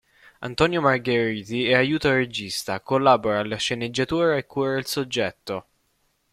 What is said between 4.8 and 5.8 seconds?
soggetto.